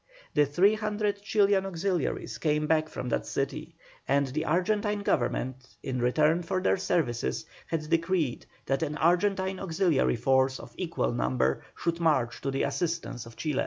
The 0.33 0.47
300 0.47 1.21
Chilian 1.21 1.63
auxiliaries 1.63 2.39
came 2.39 2.65
back 2.65 2.89
from 2.89 3.09
that 3.09 3.27
city, 3.27 3.75
and 4.07 4.25
the 4.25 4.45
Argentine 4.45 5.01
Government, 5.03 5.75
in 5.83 6.01
return 6.01 6.41
for 6.41 6.59
their 6.59 6.77
services, 6.77 7.45
had 7.67 7.87
decreed 7.87 8.47
that 8.65 8.81
an 8.81 8.97
Argentine 8.97 9.59
auxiliary 9.59 10.15
force 10.15 10.59
of 10.59 10.73
equal 10.75 11.11
number 11.11 11.61
should 11.77 11.99
march 11.99 12.41
to 12.41 12.49
the 12.49 12.63
assistance 12.63 13.27
of 13.27 13.35
Chile. 13.35 13.59